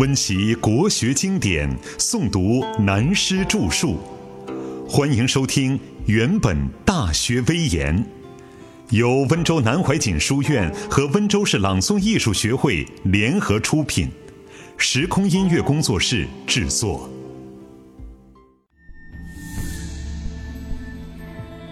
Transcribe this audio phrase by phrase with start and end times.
[0.00, 3.98] 温习国学经典，诵读南师著述。
[4.88, 6.56] 欢迎收听《原本
[6.86, 7.94] 大学威严》，
[8.96, 14.08] 由温州南怀瑾书院和温州市朗诵艺术学会联合出品，
[14.78, 17.06] 时空音乐工作室制作。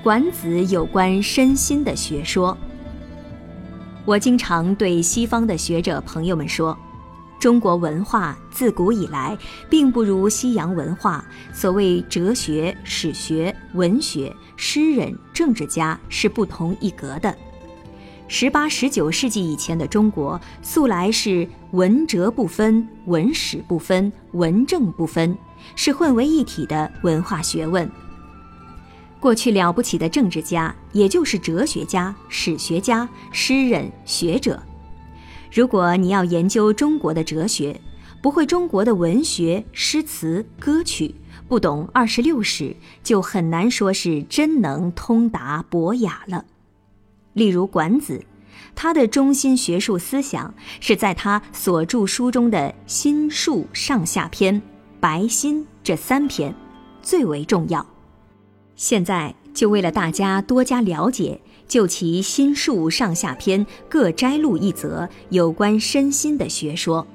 [0.02, 2.54] 管子有关身心的学说，
[4.04, 6.78] 我经常对西方的学者朋友们说。
[7.38, 9.36] 中国文化自古以来
[9.70, 11.24] 并不如西洋文化。
[11.52, 17.36] 所谓哲学、史学、文学、诗人、政治家是不同一格的。
[18.26, 25.34] 十八、十九世纪以前的中国，素来是文哲不分、文史不分、文政不分，
[25.74, 27.90] 是混为一体的文化学问。
[29.18, 34.62] 过去了不起的政治家，也就是哲学家、史学家、诗人、学者。
[35.52, 37.80] 如果你要研究中国的哲学，
[38.20, 41.14] 不会中国的文学、诗词、歌曲，
[41.48, 46.44] 不懂二十六史，就很难说是真能通达博雅了。
[47.32, 48.24] 例如管子，
[48.74, 54.60] 他的中心学术思想是在他所著书中的心术上下篇、
[55.00, 56.54] 白心这三篇
[57.00, 57.86] 最为重要。
[58.74, 61.40] 现在就为了大家多加了解。
[61.68, 67.06] 就其心术上下篇各摘录一则有关身心的学说。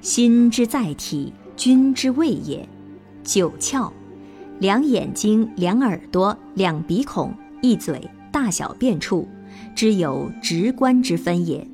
[0.00, 2.66] 心之在体，君之谓也。
[3.22, 3.90] 九窍，
[4.60, 9.28] 两眼睛、两耳朵、两鼻孔、一嘴、大小便处，
[9.74, 11.66] 之有直观之分也。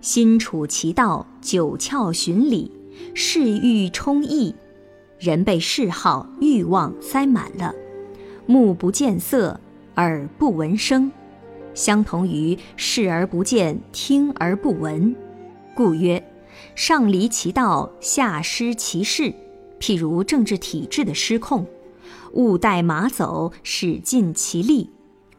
[0.00, 2.72] 心处其道，九窍循理，
[3.14, 4.54] 视欲充溢，
[5.18, 7.74] 人被嗜好、欲望塞满了，
[8.46, 9.60] 目不见色。
[9.96, 11.12] 耳不闻声，
[11.74, 15.14] 相同于视而不见，听而不闻，
[15.74, 16.22] 故曰：
[16.74, 19.34] 上离其道，下失其事。
[19.78, 21.66] 譬如政治体制的失控，
[22.32, 24.88] 勿待马走，使尽其力；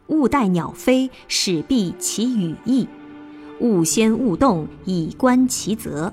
[0.08, 2.86] 勿待鸟飞，使毕其羽翼；
[3.60, 6.12] 勿先勿动，以观其则。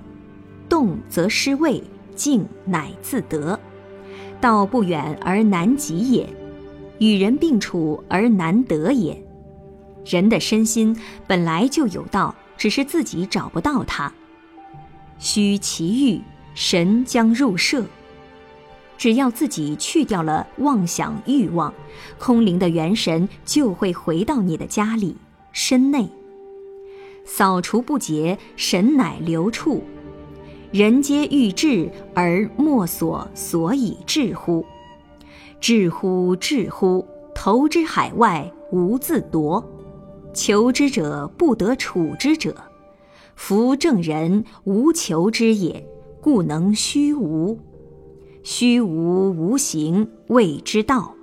[0.68, 1.84] 动则失位，
[2.16, 3.60] 静乃自得。
[4.40, 6.28] 道不远而难及也。
[7.02, 9.20] 与人并处而难得也。
[10.06, 10.96] 人的身心
[11.26, 14.14] 本来就有道，只是自己找不到它。
[15.18, 16.22] 须其欲，
[16.54, 17.84] 神将入舍。
[19.00, 21.74] 只要自己去掉了妄想欲望，
[22.20, 25.18] 空灵的元神就会回到你的家里
[25.52, 26.08] 身内。
[27.26, 29.84] 扫除不洁，神乃流处。
[30.72, 34.64] 人皆欲治，而莫所所以治乎？
[35.62, 37.06] 至乎至乎，
[37.36, 39.64] 投之海外，无自夺。
[40.34, 42.56] 求之者不得处之者，
[43.36, 45.86] 夫正人无求之也，
[46.20, 47.60] 故能虚无。
[48.42, 51.14] 虚无无形，谓之道；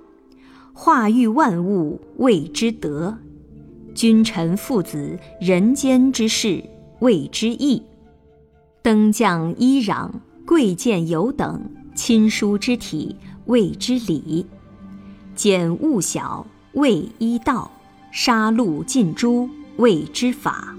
[0.73, 3.17] 化育万物，谓之德。
[3.93, 6.63] 君臣父子，人间之事，
[6.99, 7.83] 谓之义。
[8.81, 10.09] 登降揖攘，
[10.45, 11.59] 贵贱有等，
[11.93, 13.17] 亲疏之体。
[13.49, 14.45] 谓之礼，
[15.33, 17.71] 简物小谓一道，
[18.11, 20.75] 杀戮尽诛谓之法。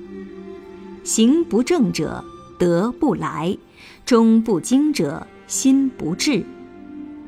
[1.03, 2.25] 行不正者
[2.61, 3.59] 德不来，
[4.07, 6.47] 忠不精者心不至。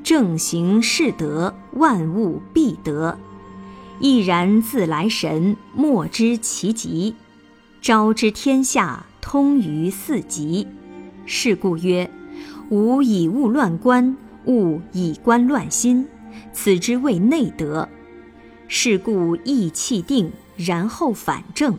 [0.04, 3.18] 正行是德，万物必得。
[3.98, 7.16] 毅然自来神，莫知其极。
[7.80, 10.68] 昭之天下，通于四极。
[11.26, 12.08] 是故曰：
[12.68, 14.16] 吾以物乱观。
[14.46, 16.06] 勿以观乱心，
[16.52, 17.88] 此之谓内德。
[18.68, 21.78] 是故意气定，然后反正。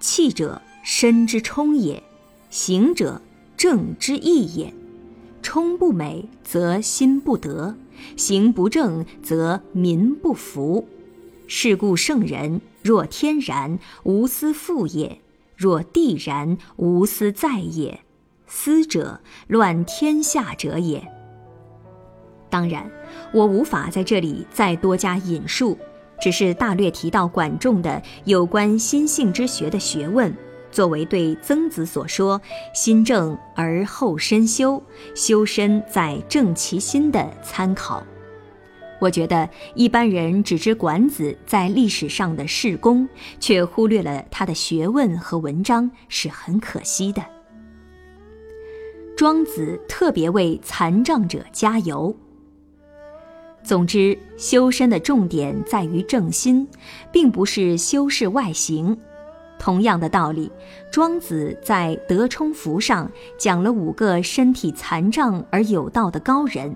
[0.00, 2.02] 气者，身之冲也；
[2.50, 3.20] 行者，
[3.56, 4.72] 正之意也。
[5.42, 7.74] 冲不美，则心不得；
[8.16, 10.86] 行不正，则民不服。
[11.46, 15.18] 是故圣人若天然，无私复也；
[15.56, 18.00] 若地然，无私在也。
[18.46, 21.17] 思者，乱天下者也。
[22.50, 22.90] 当然，
[23.32, 25.76] 我无法在这里再多加引述，
[26.20, 30.34] 只是大略提到管仲的有关心性之学的学问，
[30.70, 32.40] 作为对曾子所说
[32.74, 34.82] “心正而后身修，
[35.14, 38.02] 修身在正其心”的参考。
[39.00, 43.08] 我觉得一般人只知管子在历史上的事功，
[43.38, 47.24] 却忽略了他的学问和文章，是很可惜的。
[49.16, 52.14] 庄子特别为残障者加油。
[53.62, 56.66] 总之，修身的重点在于正心，
[57.12, 58.98] 并不是修饰外形。
[59.58, 60.50] 同样的道理，
[60.90, 66.74] 庄子在德充符上讲了五个身体残障而有道的高人，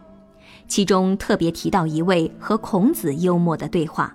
[0.66, 4.14] 其中特别提到一位和孔子幽默的对话。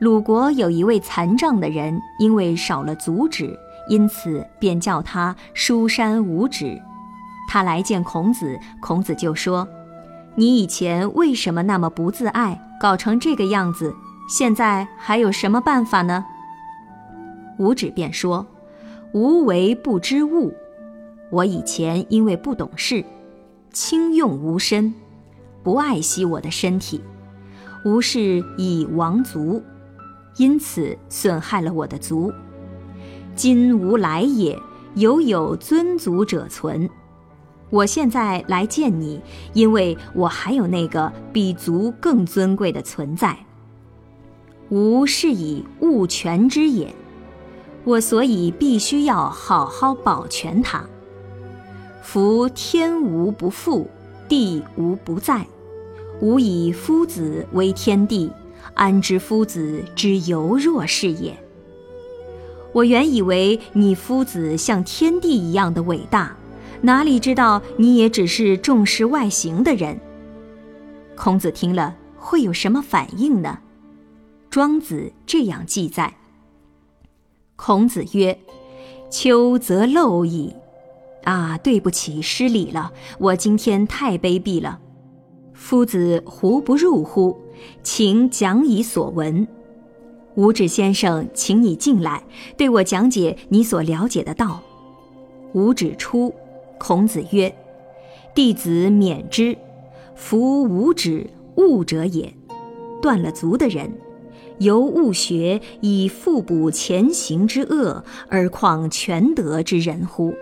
[0.00, 3.58] 鲁国有一位残障的人，因为少了足趾，
[3.88, 6.80] 因此便叫他书山无指。
[7.48, 9.66] 他来见孔子，孔子就说
[10.36, 13.94] ：“你以前为什么那么不自爱，搞成这个样子？
[14.28, 16.24] 现在还有什么办法呢？”
[17.58, 18.46] 五指便说
[19.14, 20.52] ：“无为不知物，
[21.30, 23.02] 我以前因为不懂事，
[23.72, 24.92] 轻用无身，
[25.62, 27.00] 不爱惜我的身体，
[27.84, 29.62] 无事以亡足，
[30.36, 32.30] 因此损害了我的足。
[33.34, 34.60] 今无来也，
[34.96, 36.90] 犹有尊足者存。
[37.70, 39.20] 我现在来见你，
[39.52, 43.36] 因为我还有那个比足更尊贵的存在。
[44.70, 46.94] 吾是以物全之也。”
[47.84, 50.84] 我所以必须要好好保全它。
[52.02, 53.88] 夫天无不复，
[54.28, 55.46] 地无不在。
[56.20, 58.28] 吾以夫子为天地，
[58.74, 61.38] 安知夫子之犹弱是也？
[62.72, 66.36] 我原以为你夫子像天地一样的伟大，
[66.86, 69.98] 哪里知道你也只是重视外形的人。
[71.16, 73.58] 孔子听了会有什么反应呢？
[74.48, 76.14] 庄子这样记载。
[77.56, 78.38] 孔子曰
[79.10, 80.54] ：“秋则陋矣。
[81.24, 82.92] 啊，对不起，失礼了。
[83.18, 84.78] 我今天太卑鄙了。
[85.54, 87.36] 夫子胡不入乎？
[87.82, 89.48] 请讲以所闻。
[90.36, 92.22] 五指先生，请你进来，
[92.56, 94.62] 对我讲解你所了解的道。”
[95.54, 96.32] 五指出，
[96.78, 97.54] 孔子曰
[98.34, 99.56] ：“弟子免之。
[100.14, 102.32] 夫无止，物者也，
[103.02, 103.92] 断了足的人。”
[104.58, 110.34] 由物学以复补前行之恶，而况全德之人乎？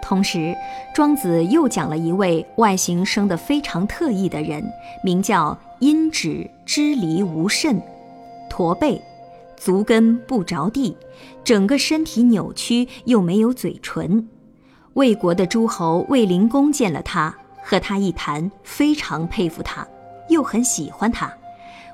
[0.00, 0.54] 同时，
[0.94, 4.64] 庄子又讲了一位外形生得非常特异的人，
[5.04, 7.78] 名叫阴指支离无肾，
[8.48, 8.98] 驼背，
[9.58, 10.96] 足跟不着地，
[11.44, 14.26] 整个身体扭曲，又没有嘴唇。
[14.94, 19.86] 魏国的诸侯卫灵公见了他，和他一谈，非常佩服他，
[20.28, 21.32] 又很喜欢他。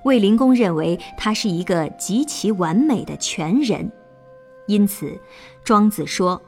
[0.05, 3.91] 卫灵公认为他是一个极其完美的全人，
[4.67, 5.19] 因此，
[5.65, 6.41] 庄子说：“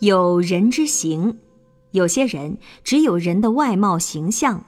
[0.00, 1.38] 有人之形，
[1.92, 4.64] 有些人只有人的外貌形象，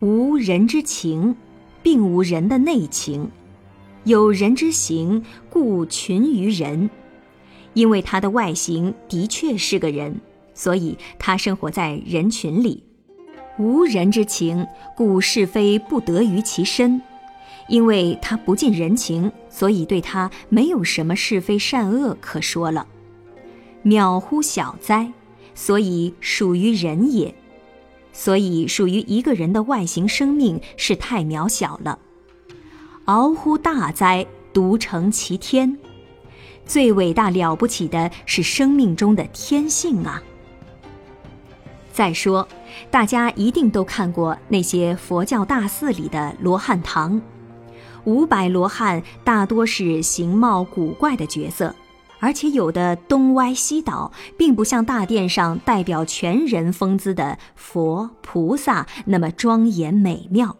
[0.00, 1.36] 无人之情，
[1.82, 3.30] 并无人的内情。
[4.04, 6.88] 有人之形，故群于人。
[7.74, 10.20] 因为他的外形的确是个人，
[10.60, 12.84] 所以他生活在人群里。
[13.58, 17.00] 无人之情，故是非不得于其身。”
[17.66, 22.86] 因为他不近人情，所以对他没有什么是非善恶可说了。
[23.82, 25.10] 渺乎小哉，
[25.54, 27.34] 所以属于人也。
[28.12, 31.98] 所以属于一个人的外形生命是太渺小了。
[33.06, 35.78] 敖乎大哉，独成其天。
[36.66, 40.22] 最伟大了不起的是生命中的天性啊！
[42.00, 42.48] 再说，
[42.90, 47.20] 大家一定都看过那些佛教大寺里的罗汉堂。
[48.04, 51.74] 五百罗汉大多是形貌古怪的角色，
[52.18, 60.56] 而且有的东歪西倒，并不像大殿上代表全人风姿的佛菩萨那么庄严美妙。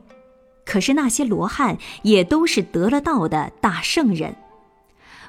[0.66, 4.36] 可是那些罗汉也都是得了道的大圣人。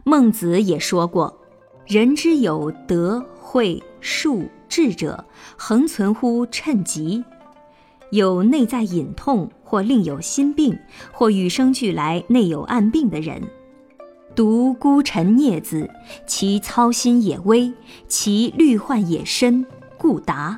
[0.04, 1.40] 孟子也说过
[1.88, 5.26] ：“人之有德、慧、术、智者，
[5.58, 7.26] 恒存乎称极。”
[8.12, 10.80] 有内在隐痛，或另有心病，
[11.12, 13.42] 或与生俱来内有暗病的人，
[14.34, 15.90] 独孤臣孽子，
[16.26, 17.74] 其操心也微，
[18.08, 19.66] 其虑患也深，
[19.98, 20.58] 故达。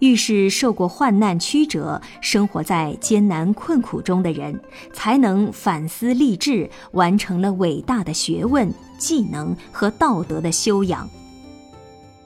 [0.00, 4.60] 遇是受过患难曲折，生活在艰难困苦中的人，
[4.92, 11.08] 才能反思立志，完成了伟大的学问、技能和道德的修养。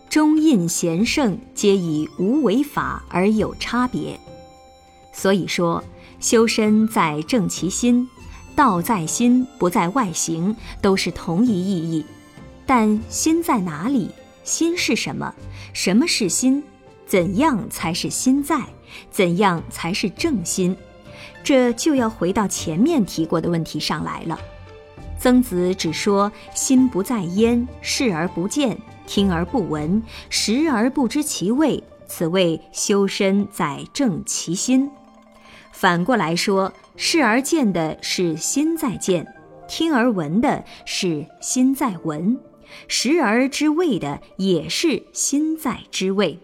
[0.08, 4.18] 中印贤圣皆以无为法而有差别，
[5.12, 5.84] 所以说
[6.18, 8.08] 修身在正其心，
[8.56, 12.04] 道在心不在外形，都是同一意义。
[12.64, 14.10] 但心在哪里？
[14.44, 15.34] 心是什么？
[15.74, 16.62] 什么是心？
[17.06, 18.62] 怎样才是心在？
[19.10, 20.74] 怎样才是正心？
[21.44, 24.38] 这就要回到前面提过的问题上来了。
[25.20, 28.78] 曾子只说心不在焉，视而不见。
[29.08, 34.90] 听而不闻，食而不知其味，此谓修身在正其心。
[35.72, 39.26] 反过来说，视而见的是心在见，
[39.66, 42.38] 听而闻的是心在闻，
[42.86, 46.38] 食而知味的也是心在知味。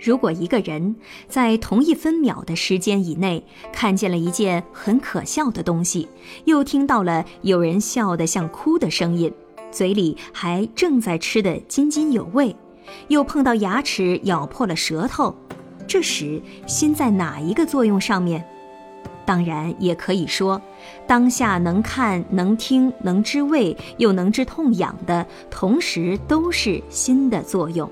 [0.00, 0.96] 如果一个人
[1.28, 6.08] 在同一分秒的时间以内看见了一件很可笑的东西，
[6.46, 9.32] 又听到了有人笑得像哭的声音，
[9.72, 12.54] 嘴里还正在吃得津津有味，
[13.08, 15.34] 又碰到牙齿咬破了舌头，
[15.88, 18.44] 这时心在哪一个作用上面？
[19.24, 20.60] 当然也可以说，
[21.06, 27.90] 当下能看、能听、能知味，又能治痛痒的，同时都是心的作用。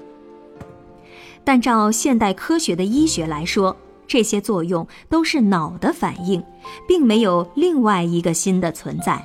[1.44, 3.74] 但照现代科学的医学来说，
[4.06, 6.42] 这些作用都是脑的反应，
[6.86, 9.24] 并没有另外一个心的存在。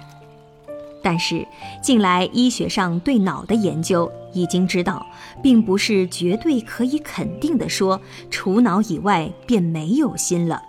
[1.06, 1.46] 但是
[1.84, 5.06] 近来医学上对脑的研究已经知道，
[5.40, 10.60] 并不是绝对可以肯定的说，除脑以外便没有心了。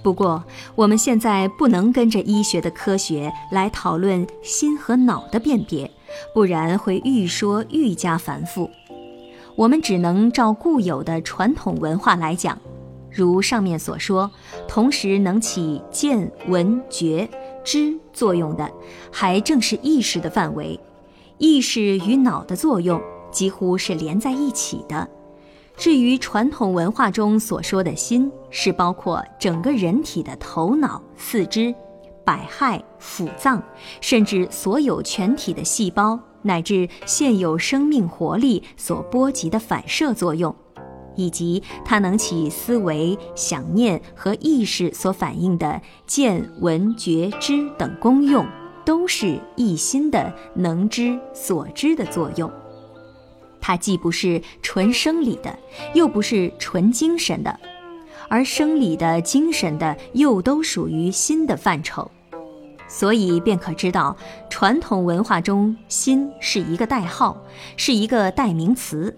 [0.00, 0.44] 不过
[0.76, 5.90] 我们现在不能跟着医学的科学来讨论心和脑的辨别，
[6.32, 8.70] 不然会愈说愈加繁复。
[9.56, 12.56] 我们只能照固有的传统文化来讲，
[13.10, 14.30] 如上面所说，
[14.68, 17.28] 同时能起见闻觉
[17.68, 18.66] 知作用的，
[19.12, 20.80] 还正是意识的范围。
[21.36, 22.98] 意识与脑的作用
[23.30, 25.06] 几乎是连在一起的。
[25.76, 31.74] 至于传统文化中所说的心，是包括整个人体的头脑、四肢、
[32.24, 33.62] 百骸、腑脏，
[34.00, 36.18] 甚至所有全体的细胞。
[36.40, 40.54] 乃至现有生命活力所波及的反射作用，
[41.18, 48.46] 以及它能起思维、想念和意识所反映的见闻觉知等功用，
[48.84, 52.48] 都是一心的能知所知的作用。
[53.60, 55.58] 它既不是纯生理的，
[55.92, 57.58] 又不是纯精神的，
[58.28, 62.08] 而生理的、精神的又都属于心的范畴。
[62.86, 64.16] 所以便可知道，
[64.48, 67.36] 传统文化中“心”是一个代号，
[67.76, 69.14] 是一个代名词。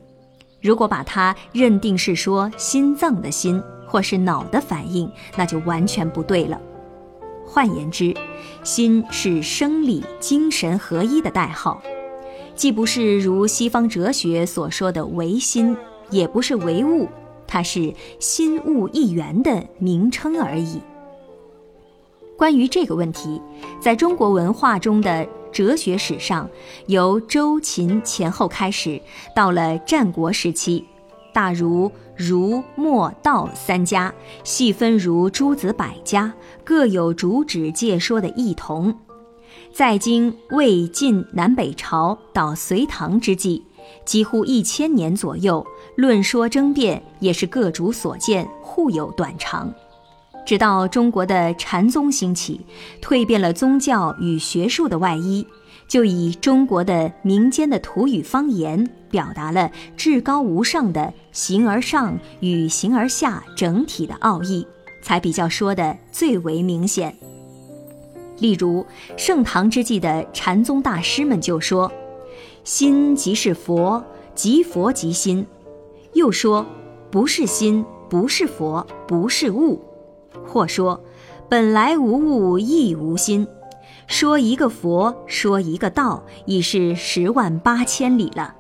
[0.61, 6.61] 如果把它认定是说心脏的心，或是脑的反应，那就完全不对了。
[7.47, 8.14] 换言之，
[8.62, 11.83] 心是生理精神合一的代号，
[12.55, 15.76] 既不是如西方哲学所说的唯心，
[16.11, 17.09] 也不是唯物，
[17.47, 20.81] 它是心物一元的名称而已。
[22.37, 23.40] 关于这个问题，
[23.81, 26.49] 在中国文化中的哲学史上，
[26.87, 29.00] 由周秦前后开始，
[29.35, 30.85] 到了战国时期，
[31.33, 34.12] 大儒、儒、墨、道三家，
[34.45, 36.33] 细分如诸子百家，
[36.64, 38.97] 各有主旨借说的异同。
[39.73, 43.64] 在经魏晋南北朝到隋唐之际，
[44.04, 45.64] 几乎一千年左右，
[45.97, 49.73] 论说争辩也是各主所见，互有短长。
[50.44, 52.61] 直到中国的禅宗兴起，
[53.00, 55.47] 蜕变了宗教与学术的外衣，
[55.87, 64.66] 就以中国的民间的土语方言，表达了至高无上的形而上与形而下整体的奥义，
[65.02, 67.16] 才比较说的最为明显。
[68.38, 68.85] 例如
[69.16, 71.92] 盛唐之际的禅宗大师们就说
[72.64, 74.02] ：“心即是佛，
[74.35, 75.47] 即佛即心。”
[76.14, 76.66] 又说
[77.11, 79.80] ：“不是心，不是佛，不是物。”
[80.50, 81.00] 或说，
[81.49, 83.47] 本来无物，亦无心。
[84.09, 88.57] 说一个佛，说一个道，已是十万八千里了。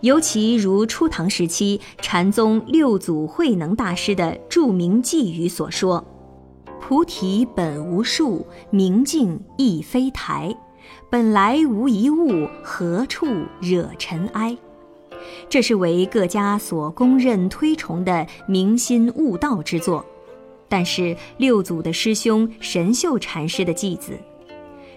[0.00, 6.04] 尤其如初唐时期禅宗六祖慧能大师的著名寄语所说
[6.82, 10.52] ：“菩提本无树，明镜亦非台。
[11.08, 13.26] 本来无一物，何处
[13.60, 14.58] 惹尘埃？”
[15.48, 20.04] 这是为各家所公认推崇的明心悟道之作。
[20.70, 24.12] 但是六祖的师兄神秀禅师的偈子：“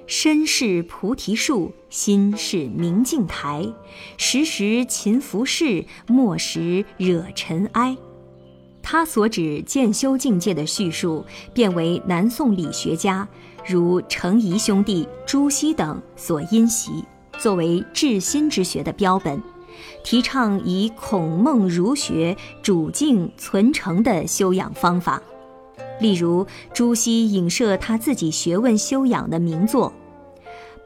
[0.05, 3.67] 身是菩提树，心是明镜台，
[4.15, 7.97] 时时勤拂拭，莫使惹尘埃。”
[8.83, 11.25] 他所指渐修境界的叙述，
[11.55, 13.27] 便为南宋理学家
[13.65, 17.03] 如程颐兄弟、朱熹等所因袭，
[17.39, 19.41] 作为至心之学的标本，
[20.03, 25.19] 提倡以孔孟儒学主静存诚的修养方法。
[26.03, 29.93] 例如，朱熹影射他自己学问修养的名作：“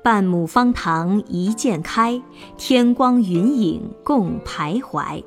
[0.03, 2.21] 半亩方塘一鉴开，
[2.55, 5.23] 天光云影共徘徊。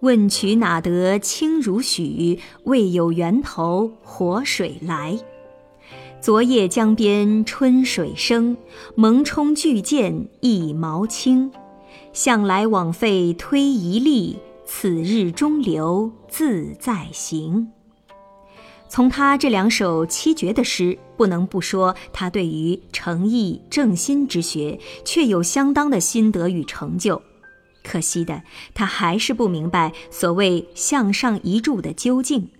[0.00, 2.40] 问渠哪得清如许？
[2.64, 5.16] 为有源头活水来。
[6.20, 8.56] 昨夜江边春水生，
[8.96, 11.52] 蒙冲巨舰一毛轻。
[12.12, 17.70] 向来枉费推移力，此日中流自在行。”
[18.90, 27.22] 从他这两首七绝的诗，不能不说他对于诚意正心之学，却有相当的心得与成就。
[27.84, 28.42] 可惜的，
[28.74, 32.50] 他还是不明白所谓向上一柱的究竟。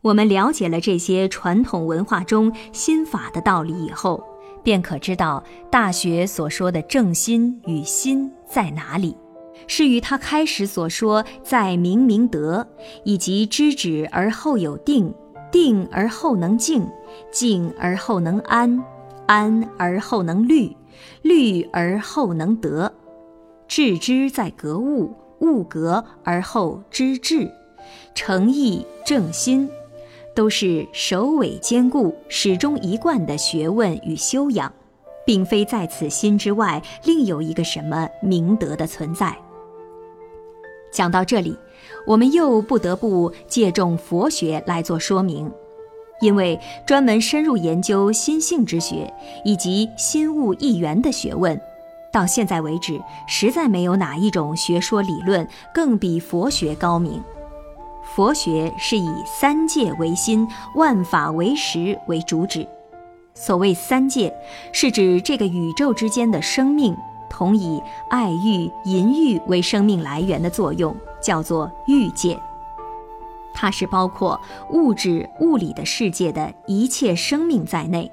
[0.00, 4.24] 我们了解了这些传统文化中心法的道理以后，
[4.64, 9.14] 便可知道《大学》所说的正心与心在哪里。
[9.66, 12.66] 是与他开始所说“在明明德”，
[13.04, 15.14] 以及“知止而后有定，
[15.50, 16.86] 定而后能静，
[17.30, 18.82] 静而后能安，
[19.26, 20.76] 安而后能虑，
[21.22, 22.92] 虑而后能得”，
[23.66, 27.50] 致知在格物，物格而后知至，
[28.14, 29.68] 诚意正心，
[30.34, 34.72] 都是首尾兼顾、始终一贯的学问与修养，
[35.24, 39.36] 并非在此心之外另有一个什么明德的存在。
[40.92, 41.56] 讲到这里，
[42.06, 45.50] 我们又不得不借重佛学来做说明，
[46.20, 49.12] 因为专门深入研究心性之学
[49.44, 51.60] 以及心物一元的学问，
[52.12, 57.22] 到现在为止，实在没有哪一种学说理论更比佛学高明。
[58.14, 62.66] 佛学是以三界为心、万法为实为主旨。
[63.34, 64.34] 所谓三界，
[64.72, 66.96] 是指这个宇宙之间的生命。
[67.30, 72.40] 同以爱欲、淫欲为生命来源的作用，叫做欲界。
[73.52, 78.10] 它是包括物质、物理的世界的一切生命在内。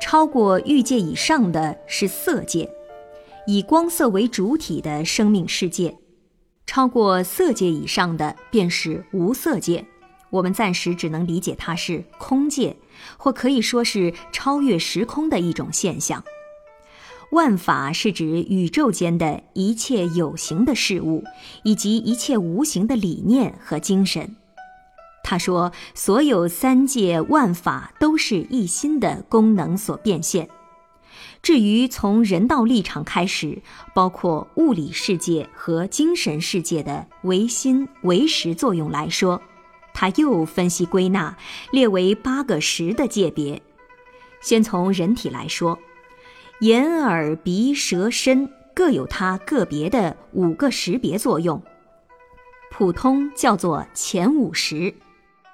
[0.00, 2.68] 超过欲界以上的是色界，
[3.46, 5.92] 以光色为主体的生命世界；
[6.66, 9.84] 超过色界以上的便是无色界。
[10.30, 12.76] 我们暂时只能理解它是空界，
[13.16, 16.22] 或可以说是超越时空的一种现象。
[17.30, 21.22] 万法是指宇宙间的一切有形的事物，
[21.62, 24.34] 以及一切无形的理念和精神。
[25.22, 30.48] 他说，所有三界万法都是一心的功能所变现。
[31.42, 33.60] 至于从人道立场开始，
[33.94, 39.42] 包括物理世界和精神世界的唯心唯识作用来说，
[39.92, 41.36] 他又分析归纳，
[41.72, 43.60] 列为八个识的界别。
[44.40, 45.78] 先从人体来说。
[46.60, 51.62] 眼、耳、鼻、舌、身各有它个别的五个识别作用，
[52.72, 54.92] 普通叫做前五识，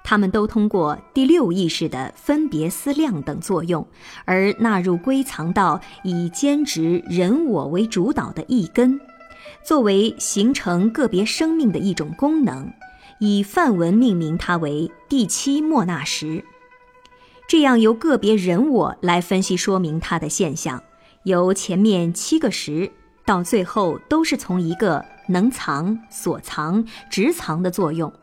[0.03, 3.87] 它们都通过第六意识的分别思量等作用，
[4.25, 8.99] 而纳入归藏到以兼职人我为主导的一根，
[9.63, 12.73] 作为形成个别生命的一种功能，
[13.19, 16.43] 以梵文命名它为第七莫那识。
[17.47, 20.81] 这样由个别人我来分析说明它的现象。
[21.25, 22.91] 由前面七个识
[23.25, 28.13] 到最后都是从一个能藏、所藏、直藏的作用，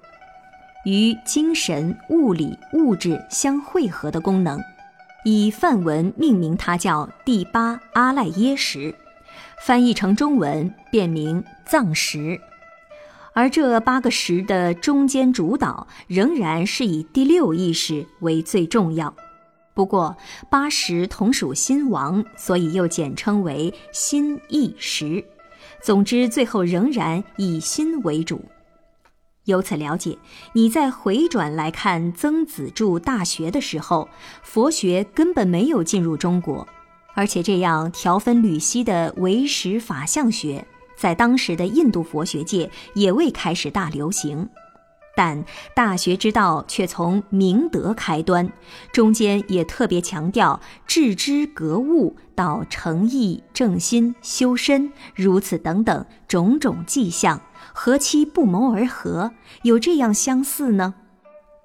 [0.84, 4.60] 与精神、物理、物质相汇合的功能，
[5.24, 8.94] 以梵文命名它叫第八阿赖耶识，
[9.66, 12.40] 翻译成中文便名藏识。
[13.32, 19.12] 而这八个识的中间主导仍然是以第六意识为最重要。
[19.74, 20.16] 不过，
[20.50, 25.24] 八识同属心王，所以又简称为心意识。
[25.80, 28.44] 总之，最后仍然以心为主。
[29.46, 30.16] 由此了解，
[30.52, 34.08] 你在回转来看曾子著《大学》的时候，
[34.42, 36.68] 佛学根本没有进入中国，
[37.14, 40.64] 而且这样条分缕析的唯识法相学，
[40.96, 44.48] 在当时的印度佛学界也未开始大流行。
[45.14, 45.44] 但
[45.74, 48.50] 大学之道却从明德开端，
[48.92, 57.40] 中间也特别强调致知格物到诚意正心修身，如此等等种种迹象，
[57.74, 60.94] 何其不谋而合，有这样相似呢？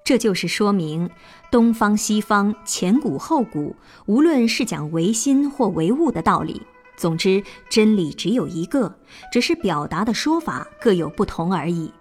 [0.04, 1.10] 这就是说明
[1.50, 6.62] 东方西方前古后古，无论是讲唯心或唯物的道理，
[6.96, 8.98] 总之真理只有一个，
[9.32, 11.92] 只是表达的说法各有不同而已。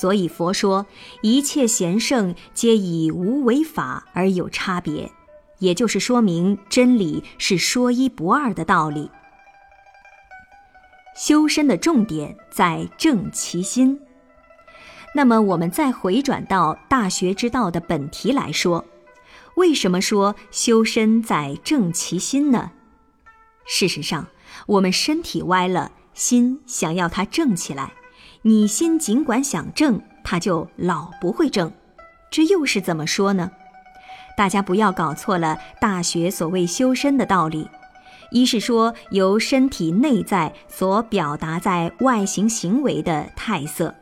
[0.00, 0.86] 所以佛说
[1.22, 5.10] 一切贤圣皆以无为法而有差别，
[5.58, 9.10] 也就是说明真理是说一不二的道理。
[11.16, 14.00] 修身的重点在正其心。
[15.14, 18.84] 那么我们再回转到大学之道的本题来说，
[19.54, 22.72] 为什么说修身在正其心呢？
[23.64, 24.26] 事实上，
[24.66, 27.92] 我们身体歪了，心想要它正起来。
[28.46, 31.72] 你心尽管想正，它就老不会正，
[32.30, 33.50] 这又是怎么说呢？
[34.36, 37.70] 大家不要搞错了，《大学》所谓修身的道理，
[38.30, 43.94] 一是说由身体内在所表达在外形行为的态色，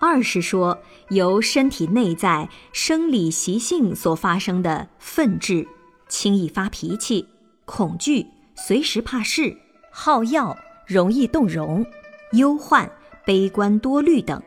[0.00, 0.78] 二是说
[1.10, 5.68] 由身体内在生理习性所发生的愤志、
[6.08, 7.28] 轻易发脾气、
[7.66, 9.54] 恐惧、随时怕事、
[9.90, 11.84] 好药、容易动容、
[12.32, 12.90] 忧患、
[13.26, 14.40] 悲观多虑等，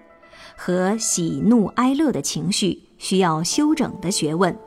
[0.58, 4.58] 和喜怒哀乐的情绪需要修整的学问，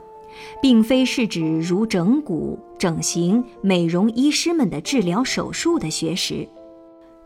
[0.61, 6.47] 并非是指如整骨、整形、美容医师们的治疗手术的学识。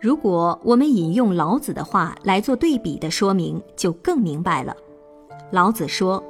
[0.01, 4.77] 如果我们引用老子的话来做对比的说明，就更明白了。
[5.51, 6.22] 老子说：“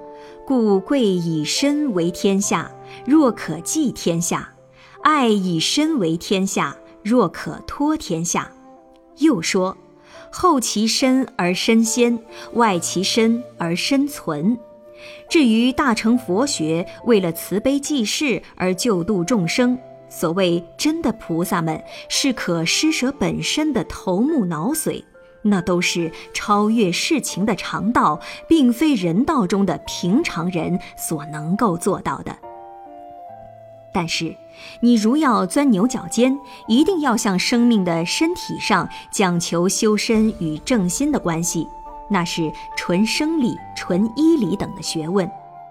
[0.47, 2.71] 故贵以身为天下，
[3.05, 4.55] 若可寄天下；
[5.03, 8.51] 爱以身为天下，若可托天下。”
[9.19, 9.77] 又说
[10.31, 12.19] ：“后其身而身先，
[12.55, 14.59] 外其身而身存。”
[15.29, 19.79] 至于大乘佛学，为了慈悲济世而救度众生。
[20.09, 25.03] 所谓真的菩萨们是可施舍本身的头目脑髓，
[25.43, 32.46] 那都是超越世情的常道，并非人道中的平常人所能够做到的。
[33.97, 34.37] 但是，
[34.81, 41.67] 你如要钻牛角尖，一定要向生命的身体上讲求修身与正心的关系，
[42.11, 45.27] 那是纯生理、纯医理等的学问，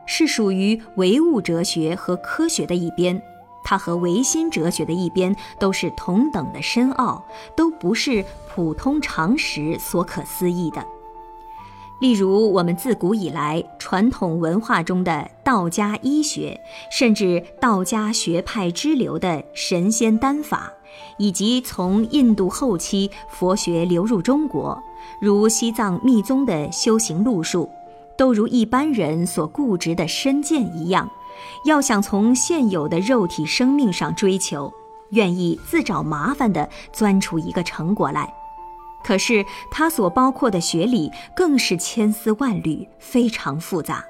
[0.07, 3.21] 是属于唯物哲学和科学的一边。
[3.63, 7.23] 它和唯心哲学的一边都是同等的深奥，
[7.55, 10.83] 都不是普通常识所可思议的。
[12.01, 16.59] 例如，我们自古以来传统文化中的道家医学，
[16.91, 20.71] 甚至道家学派支流的神仙丹法，
[21.17, 24.77] 以及从印度后期佛学流入中国，
[25.21, 27.69] 如西藏密宗的修行路数，
[28.17, 31.09] 都如一般人所固执的身见一样。
[31.65, 34.71] 要想从现有的肉体生命上追求，
[35.11, 38.33] 愿意自找麻烦地钻出一个成果来，
[39.05, 44.03] 可是它所包括的学理更是千丝万缕，非常复杂，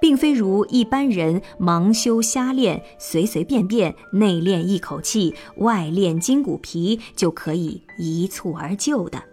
[0.00, 9.24] 并非如一般人盲修瞎练、随随便便内练一口气、外练筋骨皮就可以一蹴而就的。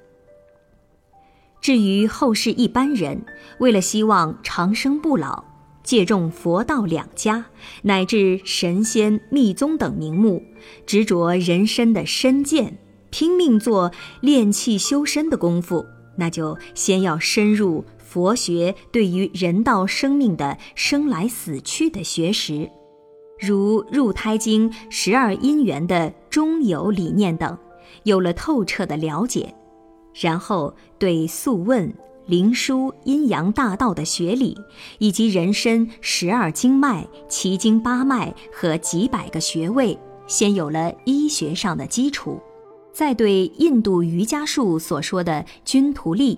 [1.62, 3.24] 至于后世一般人，
[3.60, 5.44] 为了希望长生不老。
[5.82, 7.46] 借重佛道两家，
[7.84, 10.44] 乃至神仙、密宗等名目，
[10.86, 12.78] 执着人身的身见，
[13.10, 13.92] 拼命做
[14.22, 15.86] 练气修身的功夫，
[16.18, 22.70] 那就先要深入佛学对于人道生命的生来死去的学识，
[23.40, 27.58] 如入胎经十二因缘的中有理念等，
[28.04, 29.54] 有了透彻的了解，
[30.14, 31.94] 然后对素问。
[32.26, 34.56] 灵枢阴阳大道的学理，
[35.00, 42.40] 以及人身十二经脉、奇经八脉和几百个穴位，先有了医学上的基础，
[43.00, 46.38] 在对印度瑜伽术所说的均图力，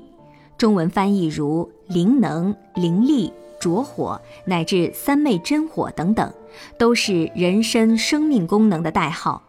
[0.59, 6.31] 中文翻译如灵能、灵力、着火乃至三昧真火等等，
[6.77, 9.41] 都是人身生命功能的代号。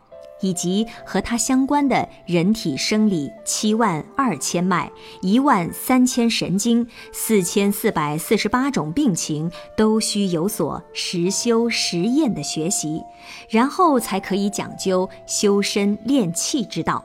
[0.43, 4.91] 以及和它相关的人体生理七万二千脉、
[5.23, 13.03] 一万三千神经、四千四百四十八种病情，都需有所实修实验的学习，
[13.49, 17.03] 然后才可以讲究修身练气之道。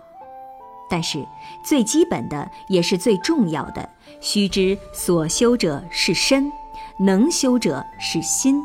[0.90, 1.26] 但是
[1.64, 3.88] 最基本的也是最重要的，
[4.20, 6.52] 须知所修者是身，
[6.98, 8.64] 能修者是心，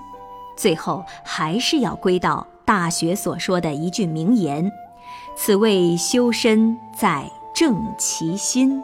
[0.57, 2.47] 最后还是要归到。
[2.65, 4.71] 大学所说的一句名言
[5.37, 8.83] ：“此谓修身在正其心。”